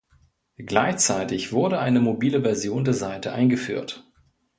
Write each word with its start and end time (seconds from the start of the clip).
Gleichzeitig 0.57 1.51
wurde 1.53 1.77
eine 1.77 1.99
mobile 1.99 2.41
Version 2.41 2.83
der 2.85 2.95
Seite 2.95 3.33
eingeführt. 3.33 4.11